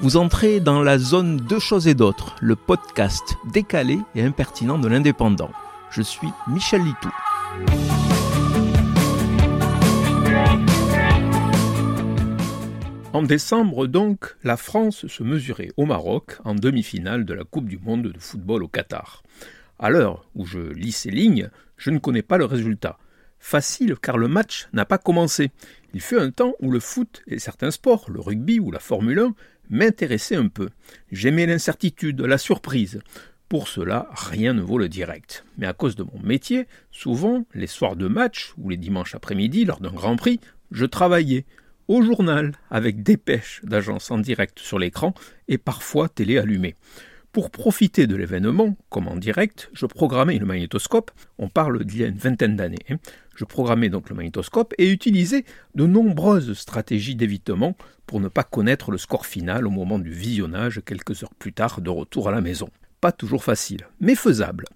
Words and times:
Vous 0.00 0.16
entrez 0.16 0.58
dans 0.58 0.82
la 0.82 0.98
zone 0.98 1.36
Deux 1.36 1.60
choses 1.60 1.86
et 1.86 1.94
d'autres, 1.94 2.34
le 2.40 2.56
podcast 2.56 3.36
décalé 3.52 3.98
et 4.16 4.22
impertinent 4.22 4.78
de 4.78 4.88
l'indépendant. 4.88 5.52
Je 5.90 6.02
suis 6.02 6.28
Michel 6.48 6.82
Litou. 6.82 7.10
En 13.12 13.22
décembre 13.22 13.86
donc, 13.86 14.34
la 14.42 14.56
France 14.56 15.06
se 15.06 15.22
mesurait 15.22 15.70
au 15.76 15.86
Maroc 15.86 16.38
en 16.44 16.56
demi-finale 16.56 17.24
de 17.24 17.32
la 17.32 17.44
Coupe 17.44 17.68
du 17.68 17.78
Monde 17.78 18.08
de 18.08 18.18
football 18.18 18.64
au 18.64 18.68
Qatar. 18.68 19.22
À 19.78 19.90
l'heure 19.90 20.26
où 20.34 20.44
je 20.44 20.58
lis 20.58 20.92
ces 20.92 21.12
lignes, 21.12 21.50
je 21.76 21.90
ne 21.90 21.98
connais 21.98 22.22
pas 22.22 22.36
le 22.36 22.46
résultat. 22.46 22.98
Facile 23.38 23.96
car 24.00 24.18
le 24.18 24.26
match 24.26 24.68
n'a 24.72 24.86
pas 24.86 24.98
commencé. 24.98 25.52
Il 25.92 26.00
fut 26.00 26.18
un 26.18 26.30
temps 26.30 26.54
où 26.60 26.70
le 26.72 26.80
foot 26.80 27.22
et 27.28 27.38
certains 27.38 27.70
sports, 27.70 28.10
le 28.10 28.20
rugby 28.20 28.58
ou 28.58 28.72
la 28.72 28.80
Formule 28.80 29.18
1, 29.18 29.34
m'intéressaient 29.70 30.36
un 30.36 30.48
peu. 30.48 30.68
J'aimais 31.12 31.46
l'incertitude, 31.46 32.20
la 32.20 32.38
surprise. 32.38 33.00
Pour 33.48 33.68
cela, 33.68 34.08
rien 34.12 34.54
ne 34.54 34.62
vaut 34.62 34.78
le 34.78 34.88
direct. 34.88 35.44
Mais 35.58 35.66
à 35.66 35.72
cause 35.72 35.96
de 35.96 36.02
mon 36.02 36.20
métier, 36.22 36.66
souvent, 36.90 37.46
les 37.54 37.66
soirs 37.66 37.96
de 37.96 38.08
match 38.08 38.54
ou 38.58 38.68
les 38.70 38.76
dimanches 38.76 39.14
après-midi, 39.14 39.64
lors 39.64 39.80
d'un 39.80 39.92
Grand 39.92 40.16
Prix, 40.16 40.40
je 40.70 40.86
travaillais 40.86 41.44
au 41.86 42.02
journal, 42.02 42.52
avec 42.70 43.02
dépêches 43.02 43.60
d'agence 43.62 44.10
en 44.10 44.18
direct 44.18 44.58
sur 44.58 44.78
l'écran 44.78 45.14
et 45.48 45.58
parfois 45.58 46.08
télé 46.08 46.38
allumée. 46.38 46.74
Pour 47.34 47.50
profiter 47.50 48.06
de 48.06 48.14
l'événement, 48.14 48.76
comme 48.90 49.08
en 49.08 49.16
direct, 49.16 49.68
je 49.72 49.86
programmais 49.86 50.38
le 50.38 50.46
magnétoscope, 50.46 51.10
on 51.38 51.48
parle 51.48 51.84
d'il 51.84 52.02
y 52.02 52.04
a 52.04 52.06
une 52.06 52.16
vingtaine 52.16 52.54
d'années, 52.54 52.86
hein. 52.90 52.98
je 53.34 53.44
programmais 53.44 53.88
donc 53.88 54.08
le 54.08 54.14
magnétoscope 54.14 54.72
et 54.78 54.88
utilisais 54.88 55.44
de 55.74 55.84
nombreuses 55.84 56.56
stratégies 56.56 57.16
d'évitement 57.16 57.76
pour 58.06 58.20
ne 58.20 58.28
pas 58.28 58.44
connaître 58.44 58.92
le 58.92 58.98
score 58.98 59.26
final 59.26 59.66
au 59.66 59.70
moment 59.70 59.98
du 59.98 60.12
visionnage 60.12 60.80
quelques 60.86 61.24
heures 61.24 61.34
plus 61.34 61.52
tard 61.52 61.80
de 61.80 61.90
retour 61.90 62.28
à 62.28 62.30
la 62.30 62.40
maison. 62.40 62.68
Pas 63.00 63.10
toujours 63.10 63.42
facile, 63.42 63.88
mais 63.98 64.14
faisable. 64.14 64.66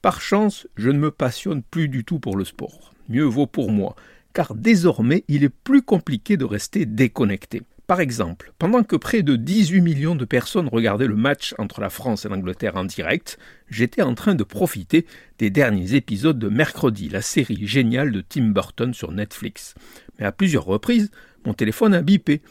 Par 0.00 0.22
chance, 0.22 0.66
je 0.76 0.88
ne 0.88 0.98
me 0.98 1.10
passionne 1.10 1.62
plus 1.62 1.90
du 1.90 2.06
tout 2.06 2.20
pour 2.20 2.38
le 2.38 2.46
sport. 2.46 2.94
Mieux 3.10 3.24
vaut 3.24 3.46
pour 3.46 3.70
moi 3.70 3.96
car 4.32 4.54
désormais 4.54 5.24
il 5.28 5.44
est 5.44 5.50
plus 5.50 5.82
compliqué 5.82 6.38
de 6.38 6.46
rester 6.46 6.86
déconnecté. 6.86 7.64
Par 7.88 8.02
exemple, 8.02 8.52
pendant 8.58 8.82
que 8.82 8.96
près 8.96 9.22
de 9.22 9.34
18 9.34 9.80
millions 9.80 10.14
de 10.14 10.26
personnes 10.26 10.68
regardaient 10.68 11.06
le 11.06 11.16
match 11.16 11.54
entre 11.56 11.80
la 11.80 11.88
France 11.88 12.26
et 12.26 12.28
l'Angleterre 12.28 12.76
en 12.76 12.84
direct, 12.84 13.38
j'étais 13.70 14.02
en 14.02 14.14
train 14.14 14.34
de 14.34 14.44
profiter 14.44 15.06
des 15.38 15.48
derniers 15.48 15.94
épisodes 15.94 16.38
de 16.38 16.50
Mercredi, 16.50 17.08
la 17.08 17.22
série 17.22 17.66
géniale 17.66 18.12
de 18.12 18.20
Tim 18.20 18.48
Burton 18.48 18.92
sur 18.92 19.10
Netflix. 19.10 19.74
Mais 20.18 20.26
à 20.26 20.32
plusieurs 20.32 20.66
reprises, 20.66 21.10
mon 21.46 21.54
téléphone 21.54 21.94
a 21.94 22.02
bipé 22.02 22.42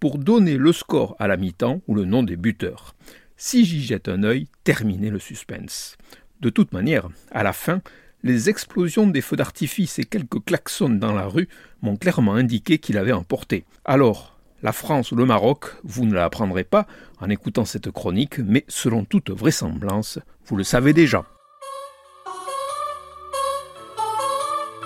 pour 0.00 0.16
donner 0.16 0.56
le 0.56 0.72
score 0.72 1.14
à 1.18 1.28
la 1.28 1.36
mi-temps 1.36 1.82
ou 1.88 1.94
le 1.94 2.06
nom 2.06 2.22
des 2.22 2.36
buteurs. 2.36 2.96
Si 3.36 3.66
j'y 3.66 3.82
jette 3.82 4.08
un 4.08 4.22
œil, 4.22 4.46
terminez 4.64 5.10
le 5.10 5.18
suspense. 5.18 5.98
De 6.40 6.48
toute 6.48 6.72
manière, 6.72 7.10
à 7.30 7.42
la 7.42 7.52
fin, 7.52 7.82
les 8.22 8.48
explosions 8.48 9.06
des 9.06 9.20
feux 9.20 9.36
d'artifice 9.36 9.98
et 9.98 10.04
quelques 10.04 10.42
klaxons 10.42 10.88
dans 10.88 11.12
la 11.12 11.26
rue 11.26 11.50
m'ont 11.82 11.98
clairement 11.98 12.34
indiqué 12.34 12.78
qu'il 12.78 12.96
avait 12.96 13.12
emporté. 13.12 13.66
Alors, 13.84 14.35
la 14.62 14.72
France 14.72 15.12
ou 15.12 15.16
le 15.16 15.24
Maroc, 15.24 15.66
vous 15.84 16.04
ne 16.04 16.14
l'apprendrez 16.14 16.64
pas 16.64 16.86
en 17.20 17.30
écoutant 17.30 17.64
cette 17.64 17.90
chronique, 17.90 18.38
mais 18.38 18.64
selon 18.68 19.04
toute 19.04 19.30
vraisemblance, 19.30 20.18
vous 20.46 20.56
le 20.56 20.64
savez 20.64 20.92
déjà. 20.92 21.24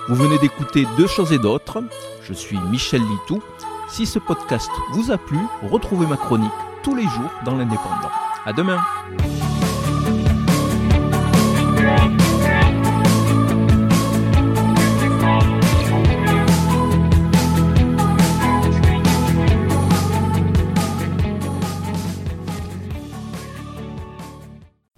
Vous 0.07 0.15
venez 0.15 0.39
d'écouter 0.39 0.85
Deux 0.97 1.07
choses 1.07 1.31
et 1.31 1.39
d'autres. 1.39 1.83
Je 2.23 2.33
suis 2.33 2.57
Michel 2.69 3.01
Litou. 3.01 3.41
Si 3.87 4.05
ce 4.05 4.19
podcast 4.19 4.69
vous 4.93 5.11
a 5.11 5.17
plu, 5.17 5.39
retrouvez 5.63 6.07
ma 6.07 6.17
chronique 6.17 6.51
tous 6.83 6.95
les 6.95 7.03
jours 7.03 7.31
dans 7.45 7.55
l'Indépendant. 7.55 8.11
À 8.45 8.53
demain! 8.53 8.81